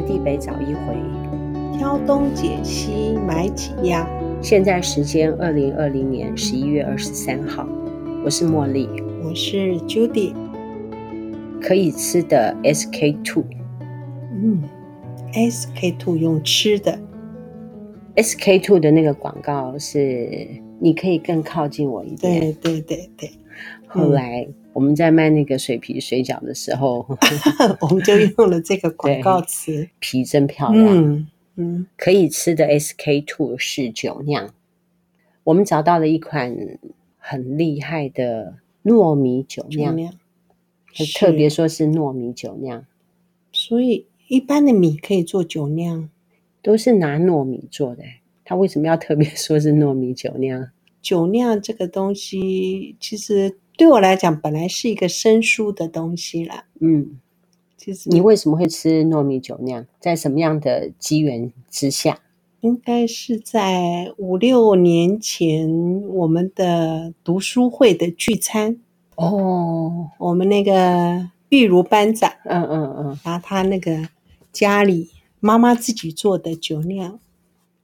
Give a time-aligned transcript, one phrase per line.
[0.00, 0.96] 南地北找一回，
[1.76, 4.08] 挑东拣西买几样。
[4.40, 7.68] 现在时间二零二零年十一月二十三号，
[8.24, 8.88] 我是茉莉，
[9.22, 10.32] 我是 Judy。
[11.60, 13.44] 可以吃的 SK two，
[14.32, 14.62] 嗯
[15.34, 16.98] ，SK two 用吃的
[18.16, 20.48] ，SK two 的那个广告是
[20.78, 22.40] 你可以更靠近我一点。
[22.40, 23.30] 对对对对。
[23.86, 27.06] 后来我们在卖那个水皮水饺的时候，
[27.80, 30.86] 我们就用了这个广告词， 皮真漂亮。
[30.86, 34.54] 嗯嗯，可以吃的 SK two 是酒酿，
[35.44, 36.56] 我们找到了一款
[37.18, 39.94] 很厉害的糯米酒酿。
[41.14, 42.84] 特别说是糯米酒酿，
[43.52, 46.08] 所以一般的米可以做酒酿，
[46.62, 48.02] 都是拿糯米做的。
[48.44, 50.70] 他为什么要特别说是糯米酒酿？
[51.02, 56.64] 酒酿这个东西，其实对我来讲，本来是一个生疏的东西啦。
[56.80, 57.18] 嗯，
[57.76, 59.86] 其实你为什么会吃糯米酒酿？
[59.98, 62.20] 在什么样的机缘之下？
[62.60, 68.78] 应该是在五六年前，我们的读书会的聚餐。
[69.16, 74.08] 哦，我们那个玉如班长，嗯嗯嗯，拿他那个
[74.52, 75.08] 家里
[75.40, 77.18] 妈妈自己做的酒酿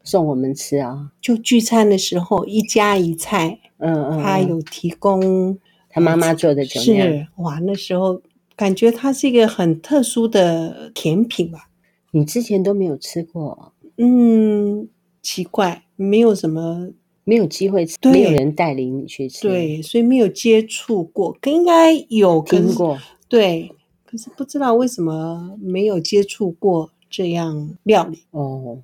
[0.07, 1.13] 送我们吃啊。
[1.21, 5.59] 就聚餐的时候，一家一菜，嗯嗯，他有提供
[5.91, 7.07] 他妈妈做的酒酿。
[7.07, 8.23] 是哇，那时候
[8.57, 11.69] 感觉它是一个很特殊的甜品吧？
[12.13, 13.75] 你之前都没有吃过？
[13.99, 14.89] 嗯，
[15.21, 16.93] 奇怪，没有什么。
[17.29, 22.97] 没有机会吃，没有人带领你去吃，对，所以没有接触过，应该有听过，
[23.29, 23.69] 对，
[24.05, 28.21] 可是不知道为什么没有接触过这样料理。
[28.31, 28.79] 哦，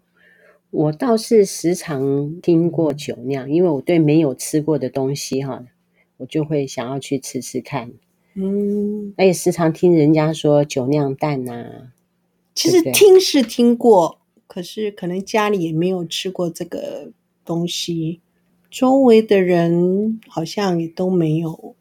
[0.73, 5.63] 我倒是时常听过酒酿，因为我对没有吃过的东西哈，
[6.17, 7.93] 我就会想要去吃吃看。
[8.35, 11.93] 嗯，而且时常听人家说酒酿蛋呐，
[12.55, 17.13] 其实听是听过，可是可能家里也没有吃过这个
[17.45, 18.21] 东西。
[18.71, 21.77] 周围的人好像也都没有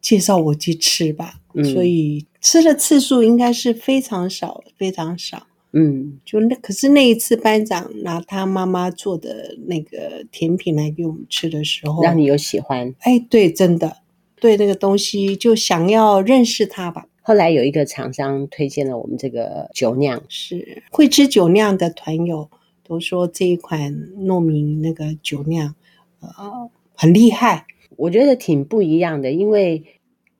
[0.00, 5.48] 介绍我去吃吧，嗯，所以吃的次数应该是非常少，非常少。
[5.72, 12.94] 嗯，就那可是那一次班长拿他妈妈做的那个甜品来给我们吃的时候，让你有喜欢？
[13.00, 13.98] 哎，对，真的
[14.36, 17.06] 对那个东西就想要认识它吧。
[17.22, 22.50] 后来有一个厂商推荐了我们这个酒酿，是会吃酒酿的团友
[22.82, 25.74] 都说这一款糯米那个酒酿。
[26.20, 27.66] 呃，很厉害，
[27.96, 29.84] 我觉得挺不一样的，因为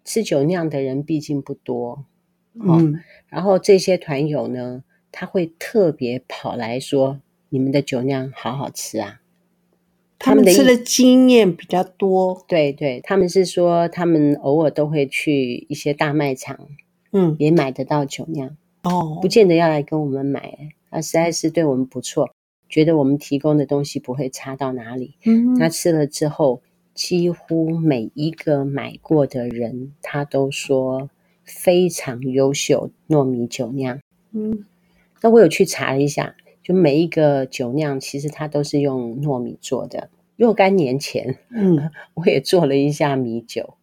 [0.04, 2.04] 吃酒酿的人毕竟不多，
[2.54, 4.82] 嗯，然后这些团友呢，
[5.12, 9.20] 他会特别跑来说：“你们的酒酿好好吃啊！”
[10.18, 16.68] 他们吃的经验比较多，对对，他们是说他们偶尔都会去一些大卖场，
[17.10, 20.56] 嗯，也买得到酒酿哦，不见得要来跟我们买，
[20.90, 22.30] 他实在是对我们不错。
[22.68, 25.16] 觉得我们提供的东西不会差到哪里。
[25.24, 26.62] 嗯，他吃了之后，
[26.94, 31.10] 几乎每一个买过的人，他都说
[31.44, 34.00] 非常优秀糯米酒酿。
[34.30, 34.64] 嗯，
[35.22, 40.10] 那我有去查了一下，就每一个酒酿其实它都是用糯米做的。
[40.36, 43.74] 若干年前，嗯， 我也做了一下米酒。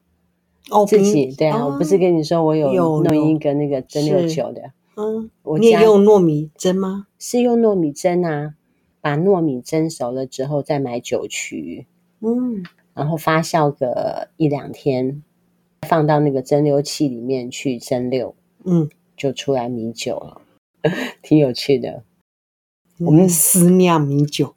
[0.69, 4.71] 哦，自己对啊，哦，我不是跟你说我有弄一个那个蒸馏酒的。
[4.95, 7.07] 嗯，我你也用糯米蒸吗？
[7.17, 8.55] 是用糯米蒸啊。
[9.01, 11.87] 把糯米蒸熟了之后，再买酒曲，
[12.19, 15.23] 嗯，然后发酵个一两天，
[15.87, 18.33] 放到那个蒸馏器里面去蒸馏，
[18.65, 20.41] 嗯，就出来米酒了，
[21.21, 22.03] 挺有趣的。
[22.99, 24.55] 嗯、我们私酿米酒，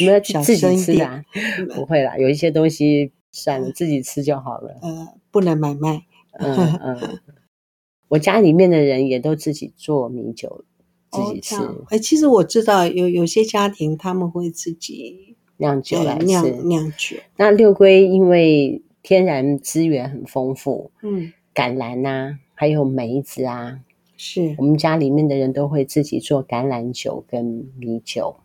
[0.00, 1.24] 我们要自己吃啊？
[1.74, 4.78] 不会啦，有一些东西算了，自己吃就好了。
[4.82, 6.02] 呃，不能买卖。
[6.32, 7.20] 嗯嗯，
[8.08, 10.64] 我家里面的人也都自己做米酒。
[11.10, 11.56] 自己吃，
[11.90, 17.18] 哎，其实我知道有有些家庭他们会自己酿酒来吃，酿酿酒。
[17.36, 23.80] 那六龟因为天然资源很丰富，嗯，橄榄啊，还有梅子啊，
[24.24, 28.36] 是我们家里面的人都会自己做橄榄酒跟米酒。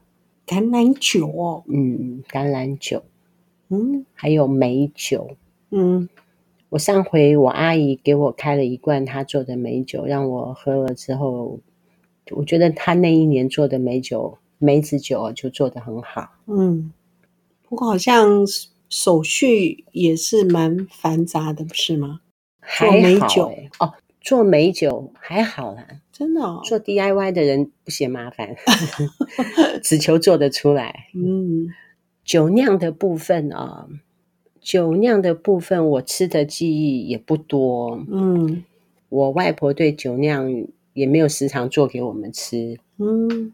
[0.48, 3.04] 橄榄酒哦，嗯，橄榄酒，
[3.70, 5.30] 嗯，还有梅酒，
[5.70, 6.10] 嗯，
[6.70, 11.60] 我上回我阿姨给我开了一罐她做的梅酒，让我喝了之后。
[12.32, 16.32] 我觉得她那一年做的梅酒、梅子酒就做得很好。
[16.48, 16.92] 嗯，
[17.70, 18.46] 不过好像
[18.90, 22.20] 手续也是蛮繁杂的，不是吗？
[22.60, 23.94] 还好，做梅酒哦，
[24.28, 26.60] 做美酒还好啦，真的哦。
[26.66, 28.56] 做 DIY 的人不嫌麻烦，
[29.82, 31.06] 只求做得出来。
[31.16, 31.70] 嗯，
[32.26, 33.88] 酒酿的部分啊，
[34.60, 38.04] 酒酿的部分我吃的记忆也不多。
[38.12, 38.66] 嗯，
[39.08, 40.68] 我外婆对酒酿。
[40.98, 42.80] 也没有时常做给我们吃。
[42.98, 43.54] 嗯，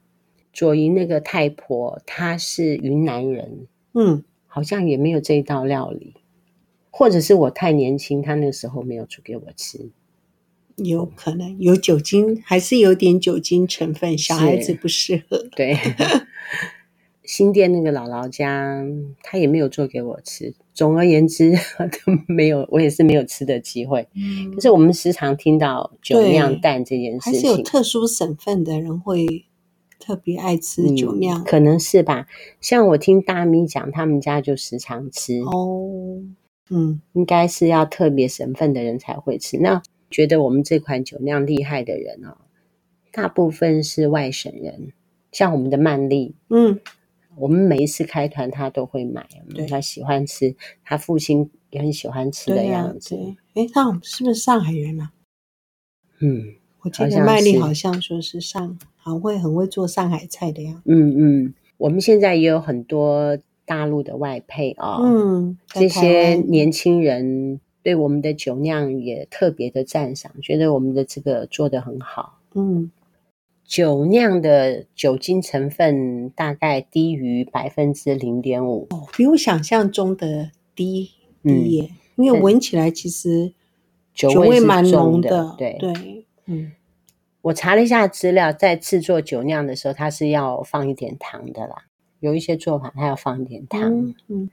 [0.53, 6.13] 左营那个太婆，她是云南人，嗯，好像也没有这一道料理，
[6.89, 9.89] 或者是我太年轻，她那个时候没有煮给我吃。
[10.77, 15.47] 有可能有酒精，还是有点酒精成分，小孩子不适合。
[15.55, 15.77] 对，
[17.23, 18.83] 新店那个姥姥家，
[19.21, 20.53] 她也没有做给我吃。
[20.73, 24.07] 总而言之，都没有，我也是没有吃的机会。
[24.15, 29.45] 嗯，可是我们时常听到酒酿蛋这件事情，还是有特殊省份的人会
[29.99, 32.25] 特别爱吃酒酿，嗯，可能是吧。
[32.59, 36.23] 像我听大咪讲，他们家就时常吃哦。
[36.69, 39.59] 嗯，应该是要特别省份的人才会吃。
[39.59, 42.37] 那觉得我们这款酒酿厉害的人哦，
[43.11, 44.93] 大部分是外省人，
[45.31, 46.79] 像我们的曼丽，嗯，
[47.35, 50.55] 我们每一次开团他都会买，对，他喜欢吃，
[50.85, 53.17] 他父亲也很喜欢吃的样子。
[53.55, 55.11] 哎，他是不是上海人啊？
[56.19, 60.81] 嗯，我记得曼丽好像说是上，好会很会做上海菜的样子。
[60.85, 63.35] 嗯嗯，我们现在也有很多
[63.65, 67.59] 大陆的外配哦，嗯，这些年轻人。
[67.83, 72.39] 对我们的酒酿也特别的赞赏，觉得我们的这个做的很好。
[72.55, 72.89] 嗯，
[73.65, 81.11] 酒酿的酒精成分大概低于百分之零点五，哦比我想象中的低
[81.43, 81.89] 低耶。
[82.15, 83.53] 嗯、因为闻起来其实
[84.13, 85.29] 酒味蛮浓的。
[85.29, 86.71] 的对对，嗯，
[87.41, 91.87] 我查了一下资料，在制作酒酿的时候，它是要放一点糖的啦。
[92.21, 94.49] 有一些做法它要放一点糖，嗯，嗯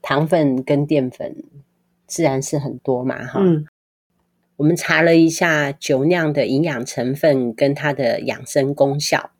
[0.00, 1.44] 糖分跟淀粉。
[2.06, 3.40] 自然是很多嘛，哈。
[3.42, 3.66] 嗯，
[4.56, 9.30] 我们查了一下酒酿的营养成分跟它的养生功效。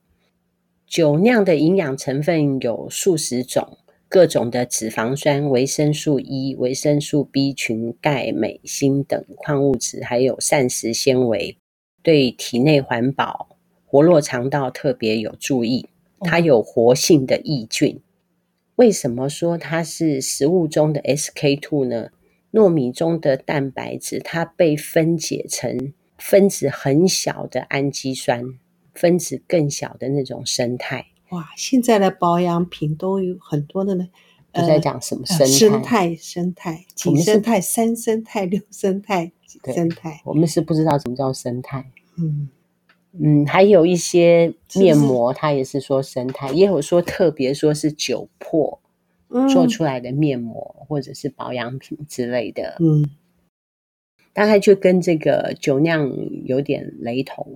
[0.86, 3.78] 酒酿的营养成分有数十种，
[4.08, 11.58] 各种的脂肪酸、维生素 E、维生素 B 群、钙、镁、锌等矿物质，还有膳食纤维，
[12.02, 15.88] 对体内环保、活络肠道特别有注意。
[16.20, 18.00] 它有活性的抑菌。
[18.76, 22.10] 为什么说它是食物中的 SK two 呢？
[22.56, 28.42] 糯米中的蛋白质，它被分解成分子很小的氨基酸，
[28.94, 31.08] 分子更小的那种生态。
[31.28, 34.08] 哇，现在的保养品都有很多的呢，
[34.52, 39.32] 都在讲什么生态、生态、生态几生态、三生态、六生态、
[39.74, 40.22] 生态。
[40.24, 41.90] 我们是不知道什么叫生态。
[42.16, 42.48] 嗯
[43.18, 48.78] 嗯，还有一些面膜，它也是说生态，也有说特别说是酒粕。
[49.48, 53.04] 做出来的面膜或者是保养品之类的，嗯，
[54.32, 56.10] 大概就跟这个酒酿
[56.44, 57.54] 有点雷同，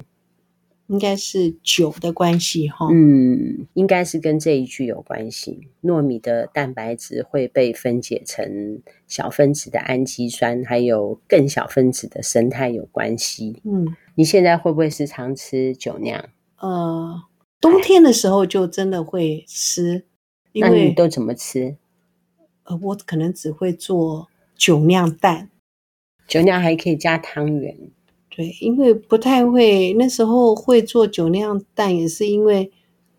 [0.89, 5.69] 应该是酒的关系哈，嗯，应该是跟这一句有关系。
[5.83, 13.63] 糯米的蛋白质会被分解成小分子的氨基酸，还有更小分子的生态有关系。
[13.65, 13.87] 嗯，
[14.17, 16.29] 你现在会不会时常吃酒酿？
[16.59, 17.23] 呃，
[17.61, 20.05] 冬天的时候就真的会吃。
[20.55, 21.77] 那你都怎么吃？
[22.65, 25.51] 呃，我可能只会做酒酿蛋，
[26.27, 27.77] 酒酿还可以加汤圆。
[28.29, 29.93] 对，因为不太会。
[29.95, 32.71] 那时候会做酒酿蛋，也是因为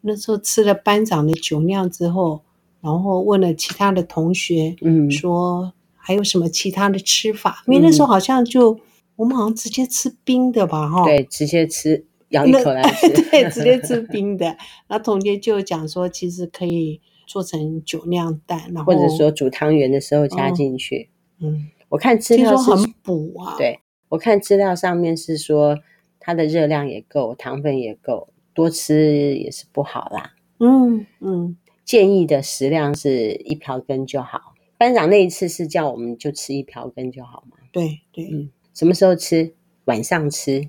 [0.01, 2.42] 那时候吃了班长的酒酿之后，
[2.80, 7.63] 然后问了其他的同学，嗯，说还有什么其他的吃法？
[7.67, 8.79] 嗯、因为那时候好像就
[9.17, 14.46] 我们好像直接吃冰的吧，哈，对，直接吃，咬一口来 吃，对， 直接吃冰的。
[14.88, 17.01] 然后同学就讲说，其实可以。
[17.31, 21.09] 做成酒酿蛋，然后或者说煮汤圆的时候加进去。
[21.39, 23.55] 嗯，嗯，我看资料是很补啊。
[23.57, 25.79] 对，我看资料上面是说
[26.19, 30.33] 它的热量也够，糖分也够，多吃也是不好啦。
[30.59, 34.53] 嗯嗯，建议的食量是一瓢羹就好。
[34.77, 37.55] 班长那一次是叫我们就吃一瓢羹就好嘛。
[37.71, 39.53] 对对，嗯，什么时候吃？
[39.85, 40.59] 晚上吃，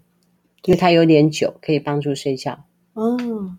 [0.65, 2.65] 因为它有点酒，可以帮助睡觉。
[2.95, 3.59] 嗯。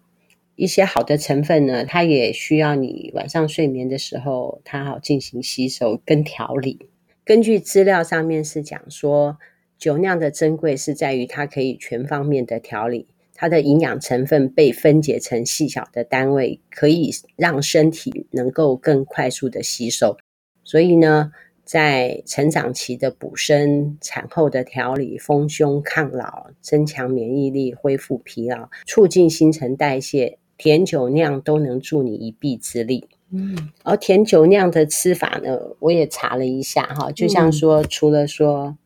[0.64, 6.88] 一些好的成分呢，它也需要你晚上睡眠的时候，它好进行吸收跟调理。
[7.26, 9.38] 根据资料上面是讲说，
[9.78, 20.16] 酒酿的珍贵是在于它可以全方面的调理，它的营养成分被分解成细小的单位，可以让身体能够更快速的吸收。
[20.64, 21.34] 所以呢，
[21.66, 30.38] 在成长期的补身、产后的调理、丰胸、抗老、增强免疫力、恢复疲劳、促进新陈代谢。
[30.64, 33.10] 甜酒酿都能助你一臂之力。
[33.32, 38.78] 嗯，而甜酒酿的吃法呢，我也查了一下哈，就像说，嗯、除了说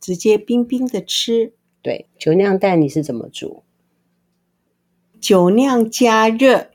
[0.00, 1.52] 直接冰冰的吃，
[1.82, 3.62] 对，酒酿蛋你是怎么煮？
[5.20, 6.68] 酒酿加热，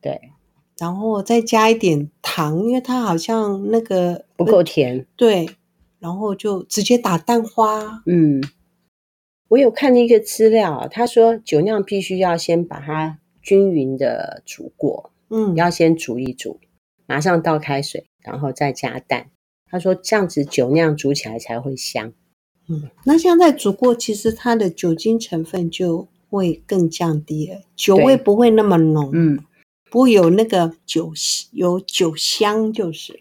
[0.00, 0.32] 对，
[0.76, 5.48] 然后再加一点糖，因为它好像那个不够甜，对，
[6.00, 8.42] 然后就直接打蛋花，嗯，
[9.46, 16.60] 我有看了一个资料，他说酒酿必须要先把它均匀的煮过，嗯，要先煮一煮，
[17.06, 19.30] 马上倒开水，然后再加蛋。
[19.70, 22.12] 他说这样子酒酿煮起来才会香。
[22.68, 29.38] 嗯，那现在煮过，其实它的酒精成分就会更降低了，酒味不会那么浓，嗯，
[29.90, 31.12] 不会有那个酒
[31.52, 33.20] 有酒香，就是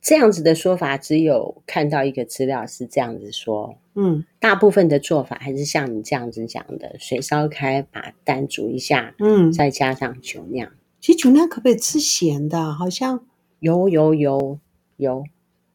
[0.00, 0.96] 这样子的说法。
[0.96, 10.70] 只有看到一个资料是这样子说，嗯，大部分的做法还是像你这样子讲的，水烧开，把蛋煮一下，嗯，再加上酒酿。
[11.00, 12.72] 其实酒酿可不可以吃咸的？
[12.72, 13.24] 好像
[13.58, 14.58] 有有有
[14.96, 15.24] 有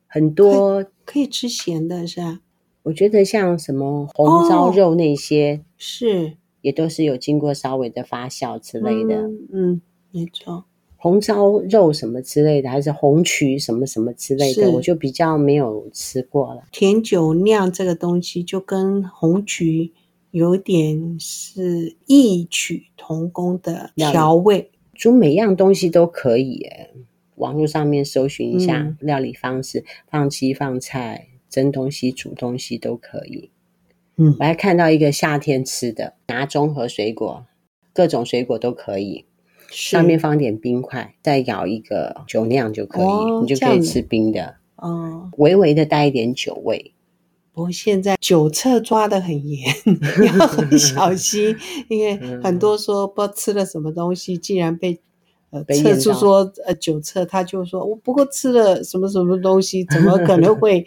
[0.08, 2.42] 很多可以，吃咸的，是吧？
[2.84, 9.16] 我觉得像什么红烧肉那些，哦、是也都是有经过稍微的发酵之类的。
[9.16, 10.66] 嗯，嗯，没错。
[11.06, 16.64] 红烧肉什么之类的，还是红曲什么什么之类的，我就比较没有吃过了。
[16.72, 19.94] 甜酒酿这个东西，就跟红曲
[20.32, 26.64] 有点是异曲同工的调味，煮每样东西都可以。
[26.64, 26.90] 哎，
[27.36, 31.28] 网络上面搜寻一下料理方式，嗯、放鸡放菜。
[31.48, 33.52] 蒸东西、煮东西都可以。
[34.18, 37.46] 嗯，我还看到一个夏天吃的，拿综合水果，
[37.94, 39.24] 各种水果都可以，
[39.70, 44.56] 上面放点冰块，再舀一个酒酿就可以，哦、你就可以吃冰的。
[44.76, 46.94] 哦，微微的带一点酒味。
[47.54, 49.74] 不过现在酒测抓的很严，
[50.40, 51.56] 要很小心，
[51.88, 55.00] 因为很多说不知道吃了什么东西，竟然被
[55.52, 60.86] 呃测出说呃酒测，他就说我不过吃了什么什么东西，怎么可能会？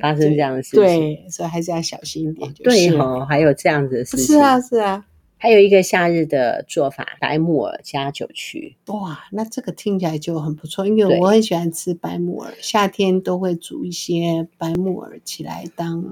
[0.00, 2.50] 发生这样的事情， 对，所以还是要小心一点。
[2.64, 4.26] 对哦，还有这样子的事情。
[4.26, 5.04] 是啊，是啊。
[5.38, 8.76] 还有一个夏日的做法，白木耳加酒曲。
[8.86, 16.04] 哇，那这个听起来就很不错，因为我很喜欢吃白木耳，夏天都会煮一些白木耳起来当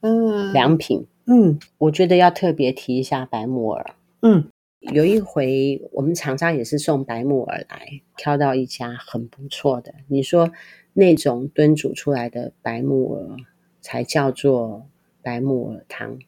[0.00, 1.06] 嗯凉品。
[1.26, 3.94] 嗯，我觉得要特别提一下白木耳。
[4.22, 4.48] 嗯，
[4.80, 9.94] 有一回我们厂商也是送白木耳来，挑到一家很不错的。
[10.08, 10.50] 你说。
[10.94, 13.38] 那种炖煮出来的白木耳
[13.80, 14.86] 才叫做
[15.22, 16.18] 白木耳汤，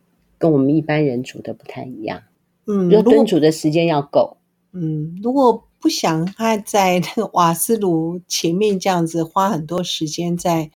[0.44, 2.20] 跟我们一般人煮的不太一样。
[2.66, 4.36] 嗯，就炖煮的时间要够。
[4.74, 10.70] 嗯，如果不想他在那个瓦斯炉前面这样子花很多时间在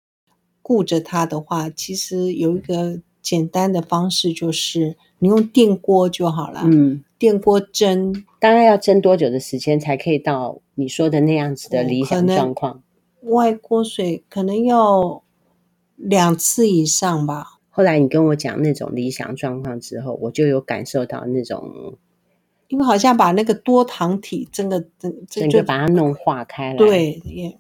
[0.62, 6.62] 顾着它的话，其实有一个简单的方式，就是你用电锅就好了。
[6.66, 12.84] 嗯，电锅蒸，大概要蒸多久的时间才可以到你说的那样子的理想状况？
[13.24, 15.24] 外锅水可能要
[15.96, 17.55] 两次以上吧。
[17.76, 21.98] 后来你跟我讲那种理想状况之后，我就有感受到那种，
[22.70, 26.78] 因为好像把那个多糖体整个整整个把它弄化开来。
[26.78, 27.54] 对，也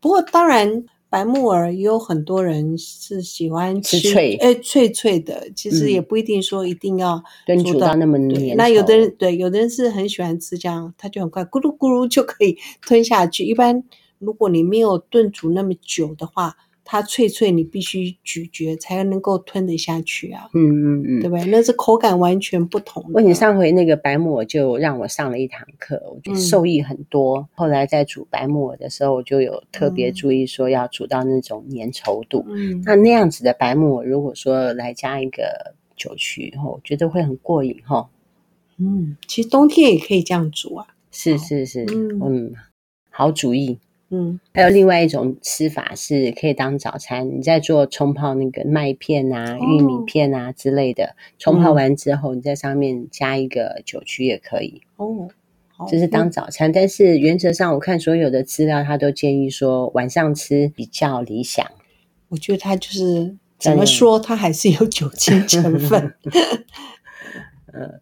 [0.00, 5.50] 不过当然白木耳也有很多人是喜欢吃，吃脆，哎，脆脆的。
[5.56, 8.54] 其实也不一定说一定要炖煮到那么黏。
[8.54, 13.44] 那有的人对，有的人是很喜欢吃这样，他就很快咕噜咕噜就可以吞下去。
[13.44, 13.82] 一般。
[14.20, 16.56] 如果你没有炖煮那么久的话，
[16.90, 20.48] 它脆脆，你必须咀嚼才能够吞得下去啊。
[20.54, 21.44] 嗯嗯嗯，对不对？
[21.44, 23.10] 那是口感完全不同的。
[23.12, 27.40] 问你上回那个白木耳就让我上了一堂课，我觉得受益很多。
[27.40, 32.42] 嗯、后来在煮白木耳的时候，我就有特别注意说要煮到那种粘稠度。
[32.48, 38.08] 嗯，那那样子的白木耳，如果说来加一个酒曲，我觉得会很过瘾哈。
[38.78, 40.86] 嗯，其实冬天也可以这样煮啊。
[41.10, 42.54] 是是是，嗯，嗯，
[43.10, 43.78] 好主意。
[44.10, 47.28] 嗯，还有另外一种吃法是可以当早餐。
[47.36, 54.80] 你在做冲泡那个麦片啊、玉米片啊之类的，冲泡完之后，你在上面加一个酒曲也可以。
[54.96, 55.28] 哦，
[55.88, 56.72] 这是当早餐。
[56.72, 61.66] 但是原则上，我看所有的资料，他都建议说晚上吃比较理想。
[62.30, 66.14] 我觉得它就是怎么说，它还是有酒精成分。
[67.72, 68.00] 呃，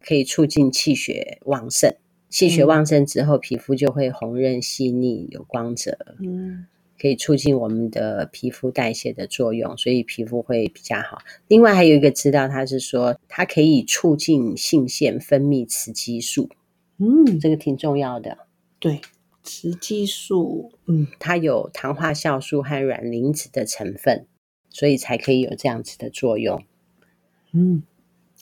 [0.00, 1.94] 可以促进气血旺盛。
[2.32, 6.66] 气血旺盛之后，皮肤就会红润细腻、有光泽，嗯，
[6.98, 11.18] 可以促进我们的皮肤代谢的作用，所以皮肤会比较好。
[11.46, 16.48] 另外还有一个知道，它是说它可以促进性腺分泌雌激素，
[16.96, 18.38] 嗯，这个挺重要的。
[18.78, 19.02] 对，
[19.42, 24.26] 雌激素，嗯，它有糖化酵素和卵磷脂的成分，
[24.70, 26.64] 所以才可以有这样子的作用。
[27.52, 27.82] 嗯。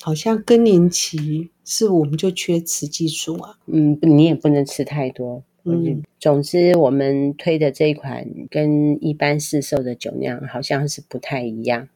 [0.03, 3.57] 好像更年期是我们就缺雌激素啊。
[3.67, 5.41] 嗯，你也不能吃太多。
[5.63, 11.89] 嗯，总之我们推的这一款跟一般市售的酒酿好像是不太一样。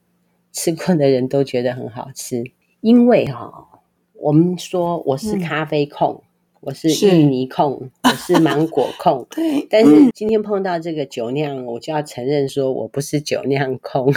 [0.52, 2.44] 吃过的人都觉得很好吃，
[2.82, 3.80] 因为哈、哦，
[4.12, 6.28] 我们说我是咖啡控，嗯、
[6.60, 9.26] 我是芋泥控，是我是芒果 控。
[9.30, 14.14] 对，但是今天碰到这个酒酿，我就要承认说我不是酒酿控。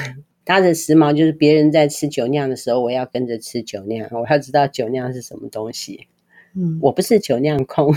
[0.48, 6.08] 搭着时髦，就是别人在吃酒酿的时候，我要跟着吃酒酿，我要知道酒酿是什么东西。
[6.56, 7.94] 嗯，我不是酒酿控，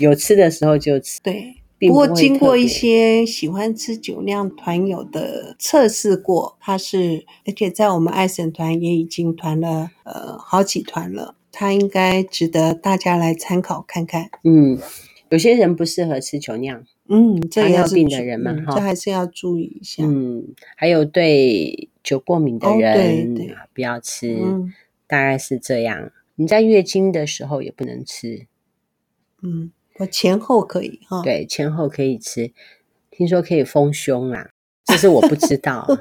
[0.00, 1.20] 有吃的时候就吃。
[1.22, 14.28] 对，不，不过经过一些喜欢吃酒酿团友的测试过，他是，而且在我们爱神团也已经团了呃好几团了，他应该值得大家来参考看看。
[14.42, 14.76] 嗯，
[15.28, 16.82] 有些人不适合吃酒酿。
[17.08, 20.02] 嗯，糖尿病的人嘛，哈、嗯，这还是要注意一下。
[20.04, 20.44] 嗯，
[20.76, 24.72] 还有对酒过敏的人，哦、对对不要吃、嗯，
[25.06, 26.10] 大概是这样。
[26.34, 28.46] 你在月经的时候也不能吃。
[29.42, 31.22] 嗯，我前后可以哈。
[31.22, 32.52] 对，前后可以吃。
[33.10, 34.50] 听说可以丰胸啊，
[34.84, 35.82] 这是我不知道。
[35.82, 35.96] 好。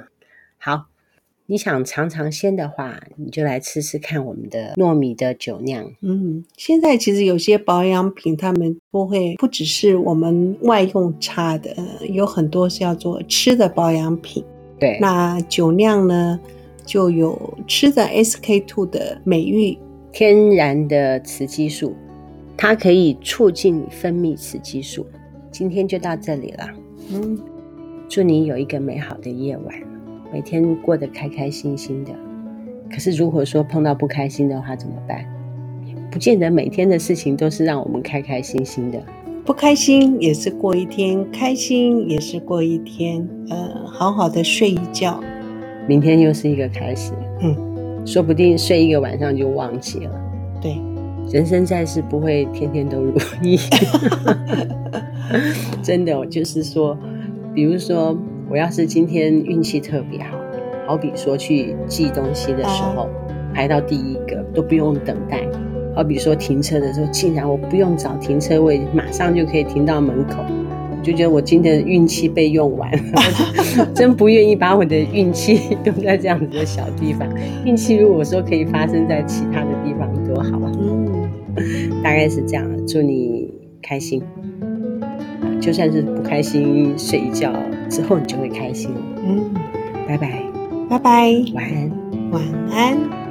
[1.48, 5.86] 你想尝尝鲜的话，你就来吃吃看我们的糯米的酒酿。
[6.02, 11.76] 嗯，现在其实有些保养品，他们不会不只是我们外用擦的，
[12.10, 14.44] 有很多是要做吃的保养品。
[14.80, 16.40] 对，那酒酿呢，
[16.84, 19.78] 就有吃的 SK two 的美玉，
[20.12, 21.94] 天然的雌激素，
[22.58, 25.06] 它可以促进你分泌雌激素。
[25.52, 26.68] 今天就到这里了。
[27.14, 27.40] 嗯，
[28.10, 29.95] 祝你有一个美好的夜晚。
[30.36, 32.12] 每天过得开开心心的，
[32.92, 35.26] 可是如果说碰到不开心的话怎么办？
[36.12, 39.02] 不见得每天的事情都是让我们开开心心的，
[39.46, 43.26] 不开心也是过一天，开心也是过一天。
[43.50, 45.24] 呃，好好的睡一觉，
[45.88, 47.14] 明天又是一个开始。
[47.40, 50.12] 嗯，说不定睡一个晚上就忘记了。
[50.62, 50.76] 对，
[51.32, 53.58] 人生在世不会天天都如意，
[55.82, 56.98] 真的，我就是说，
[57.54, 58.14] 比如说。
[58.50, 60.38] 我要是今天运气特别好，
[60.88, 63.10] 好比说去寄东西的时候，
[63.54, 65.40] 排到第一个都不用等待；
[65.96, 70.44] 好比说停车的时候，竟然我不用找停车位，马上就可以停到门口，
[70.92, 77.28] 我就觉得我今天的运气被用完了， 真不愿意把我的运气用在这样子的小地方。
[77.66, 80.72] 运气如果说可以发生在其他的地方，多好啊！
[80.80, 82.66] 嗯， 大概是这样。
[82.86, 84.22] 祝你开心。
[85.66, 87.52] 就算是不开心，睡一觉
[87.90, 88.92] 之后你就会开心。
[89.26, 89.52] 嗯，
[90.08, 90.44] 拜拜，
[90.88, 91.92] 拜拜，晚安，
[92.30, 93.25] 晚安。